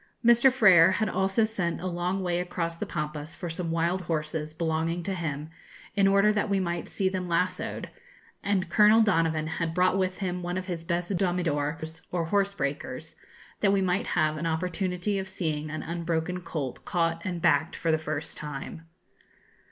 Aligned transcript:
Mr. 0.25 0.51
Frer 0.51 0.93
had 0.93 1.07
also 1.07 1.45
sent 1.45 1.79
a 1.79 1.85
long 1.85 2.23
way 2.23 2.39
across 2.39 2.75
the 2.75 2.87
Pampas 2.87 3.35
for 3.35 3.51
some 3.51 3.69
wild 3.69 4.01
horses, 4.01 4.51
belonging 4.51 5.03
to 5.03 5.13
him, 5.13 5.51
in 5.93 6.07
order 6.07 6.31
that 6.33 6.49
we 6.49 6.59
might 6.59 6.89
see 6.89 7.07
them 7.07 7.29
lassoed; 7.29 7.87
and 8.43 8.67
Colonel 8.67 9.03
Donovan 9.03 9.45
had 9.45 9.75
brought 9.75 9.99
with 9.99 10.17
him 10.17 10.41
one 10.41 10.57
of 10.57 10.65
his 10.65 10.83
best 10.83 11.11
domidors, 11.17 12.01
or 12.11 12.25
horse 12.25 12.55
breakers, 12.55 13.13
that 13.59 13.71
we 13.71 13.81
might 13.83 14.07
have 14.17 14.37
an 14.37 14.47
opportunity 14.47 15.19
of 15.19 15.29
seeing 15.29 15.69
an 15.69 15.83
unbroken 15.83 16.41
colt 16.41 16.83
caught 16.83 17.21
and 17.23 17.39
backed 17.39 17.75
for 17.75 17.91
the 17.91 17.99
first 17.99 18.35
time. 18.35 18.87